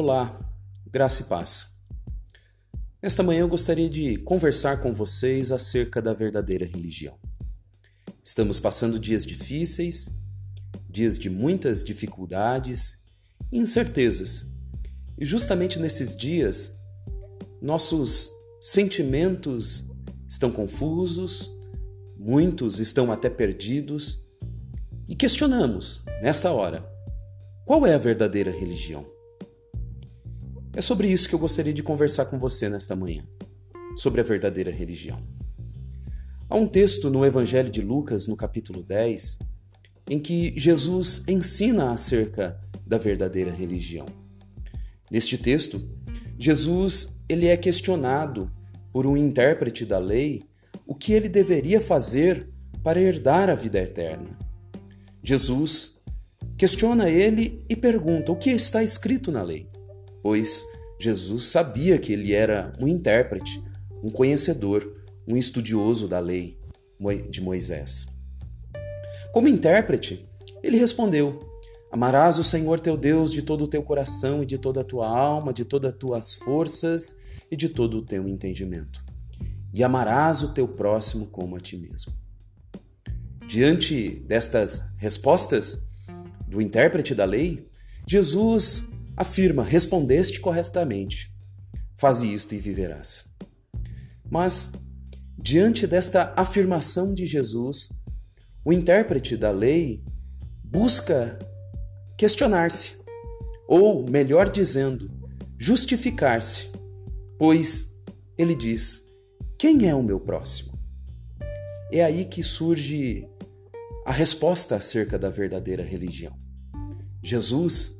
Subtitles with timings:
[0.00, 0.32] Olá,
[0.86, 1.82] graça e paz.
[3.02, 7.18] Esta manhã eu gostaria de conversar com vocês acerca da verdadeira religião.
[8.22, 10.22] Estamos passando dias difíceis,
[10.88, 13.08] dias de muitas dificuldades
[13.50, 14.44] e incertezas.
[15.18, 16.78] E justamente nesses dias,
[17.60, 18.30] nossos
[18.60, 19.90] sentimentos
[20.28, 21.50] estão confusos,
[22.16, 24.28] muitos estão até perdidos
[25.08, 26.88] e questionamos, nesta hora,
[27.64, 29.17] qual é a verdadeira religião?
[30.78, 33.24] É sobre isso que eu gostaria de conversar com você nesta manhã,
[33.96, 35.20] sobre a verdadeira religião.
[36.48, 39.40] Há um texto no Evangelho de Lucas, no capítulo 10,
[40.08, 44.06] em que Jesus ensina acerca da verdadeira religião.
[45.10, 45.82] Neste texto,
[46.38, 48.48] Jesus ele é questionado
[48.92, 50.44] por um intérprete da lei
[50.86, 52.48] o que ele deveria fazer
[52.84, 54.30] para herdar a vida eterna.
[55.24, 56.04] Jesus
[56.56, 59.66] questiona ele e pergunta o que está escrito na lei,
[60.22, 60.64] pois
[60.98, 63.62] Jesus sabia que ele era um intérprete,
[64.02, 64.92] um conhecedor,
[65.26, 66.58] um estudioso da lei
[67.30, 68.06] de Moisés.
[69.32, 70.28] Como intérprete,
[70.62, 71.40] ele respondeu:
[71.90, 75.08] Amarás o Senhor teu Deus de todo o teu coração e de toda a tua
[75.08, 79.04] alma, de todas as tuas forças e de todo o teu entendimento.
[79.72, 82.12] E amarás o teu próximo como a ti mesmo.
[83.46, 85.88] Diante destas respostas
[86.46, 87.70] do intérprete da lei,
[88.06, 91.34] Jesus afirma: Respondeste corretamente,
[91.96, 93.36] faze isto e viverás.
[94.30, 94.72] Mas,
[95.36, 97.88] diante desta afirmação de Jesus,
[98.64, 100.04] o intérprete da lei
[100.62, 101.38] busca
[102.16, 102.98] questionar-se,
[103.66, 105.10] ou, melhor dizendo,
[105.58, 106.70] justificar-se,
[107.38, 108.04] pois
[108.36, 109.08] ele diz:
[109.58, 110.78] Quem é o meu próximo?
[111.90, 113.26] É aí que surge
[114.06, 116.38] a resposta acerca da verdadeira religião.
[117.22, 117.97] Jesus,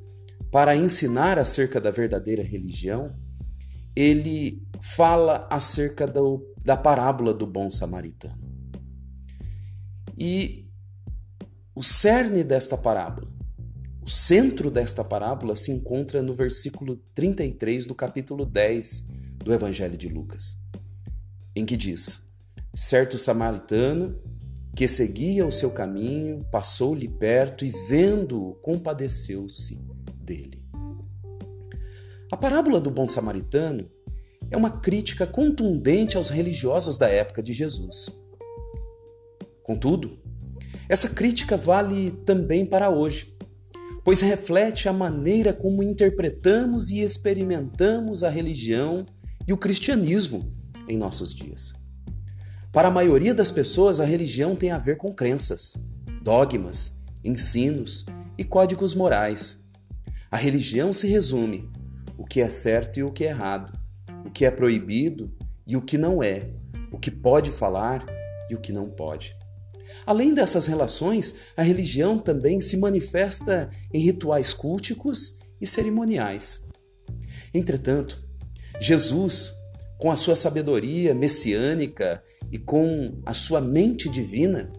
[0.51, 3.15] para ensinar acerca da verdadeira religião,
[3.95, 8.39] ele fala acerca do, da parábola do bom samaritano.
[10.17, 10.69] E
[11.75, 13.29] o cerne desta parábola,
[14.03, 19.09] o centro desta parábola se encontra no versículo 33 do capítulo 10
[19.45, 20.57] do Evangelho de Lucas,
[21.55, 22.33] em que diz:
[22.75, 24.19] Certo samaritano
[24.75, 29.85] que seguia o seu caminho, passou-lhe perto e, vendo-o, compadeceu-se
[30.29, 30.63] dele.
[32.31, 33.91] A parábola do bom samaritano
[34.51, 38.11] é uma crítica contundente aos religiosos da época de Jesus.
[39.63, 40.19] Contudo,
[40.89, 43.35] essa crítica vale também para hoje,
[44.05, 49.07] pois reflete a maneira como interpretamos e experimentamos a religião
[49.47, 50.53] e o cristianismo
[50.89, 51.75] em nossos dias.
[52.73, 55.89] Para a maioria das pessoas, a religião tem a ver com crenças,
[56.23, 58.05] dogmas, ensinos
[58.37, 59.68] e códigos morais.
[60.31, 61.69] A religião se resume
[62.17, 63.79] o que é certo e o que é errado,
[64.25, 65.33] o que é proibido
[65.67, 66.51] e o que não é,
[66.93, 68.05] o que pode falar
[68.51, 69.37] e o que não pode.
[70.05, 76.69] Além dessas relações, a religião também se manifesta em rituais culticos e cerimoniais.
[77.55, 78.23] Entretanto,
[78.81, 79.59] Jesus
[79.99, 82.23] com a sua sabedoria messiânica
[82.53, 84.73] e com a sua mente divina,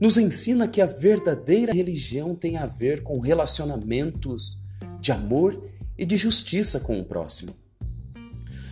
[0.00, 4.62] nos ensina que a verdadeira religião tem a ver com relacionamentos
[5.02, 5.60] de amor
[5.98, 7.54] e de justiça com o próximo.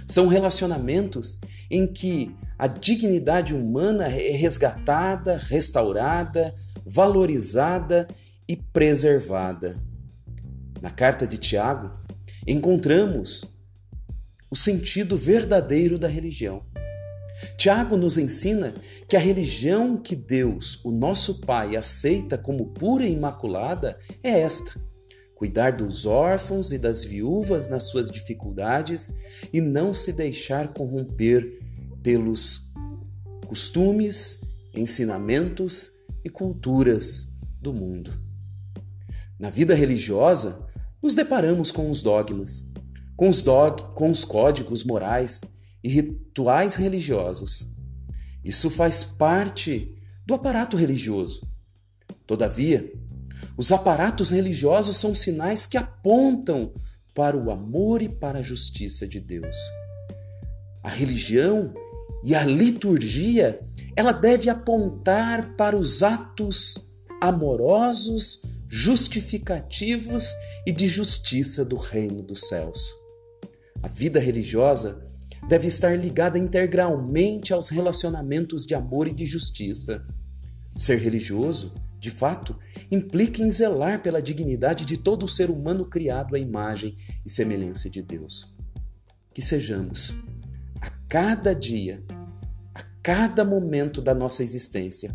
[0.07, 6.55] São relacionamentos em que a dignidade humana é resgatada, restaurada,
[6.87, 8.07] valorizada
[8.49, 9.77] e preservada.
[10.81, 11.91] Na carta de Tiago,
[12.47, 13.59] encontramos
[14.49, 16.65] o sentido verdadeiro da religião.
[17.57, 18.73] Tiago nos ensina
[19.09, 24.90] que a religião que Deus, o nosso Pai, aceita como pura e imaculada é esta:
[25.41, 29.17] cuidar dos órfãos e das viúvas nas suas dificuldades
[29.51, 31.59] e não se deixar corromper
[32.03, 32.71] pelos
[33.47, 34.43] costumes,
[34.75, 35.93] ensinamentos
[36.23, 38.13] e culturas do mundo.
[39.39, 40.69] Na vida religiosa,
[41.03, 42.71] nos deparamos com os dogmas
[43.17, 45.43] com os, dog, com os códigos morais
[45.83, 47.77] e rituais religiosos.
[48.43, 49.95] Isso faz parte
[50.27, 51.47] do aparato religioso.
[52.27, 52.91] Todavia,
[53.57, 56.73] os aparatos religiosos são sinais que apontam
[57.15, 59.57] para o amor e para a justiça de Deus.
[60.83, 61.75] A religião
[62.25, 63.61] e a liturgia,
[63.97, 66.91] ela deve apontar para os atos
[67.21, 70.33] amorosos, justificativos
[70.67, 72.95] e de justiça do reino dos céus.
[73.83, 75.05] A vida religiosa
[75.49, 80.07] deve estar ligada integralmente aos relacionamentos de amor e de justiça.
[80.77, 82.57] Ser religioso de fato,
[82.91, 88.03] implica em zelar pela dignidade de todo ser humano criado à imagem e semelhança de
[88.03, 88.57] Deus.
[89.35, 90.15] Que sejamos,
[90.81, 92.03] a cada dia,
[92.75, 95.15] a cada momento da nossa existência,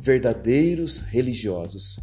[0.00, 1.98] verdadeiros religiosos,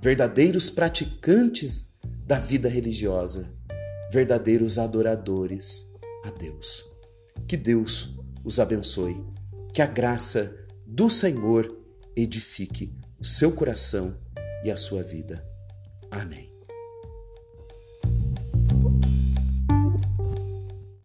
[0.00, 3.54] verdadeiros praticantes da vida religiosa,
[4.10, 6.82] verdadeiros adoradores a Deus.
[7.46, 9.22] Que Deus os abençoe,
[9.74, 11.76] que a graça do Senhor
[12.16, 14.16] edifique seu coração
[14.64, 15.46] e a sua vida.
[16.10, 16.49] Amém.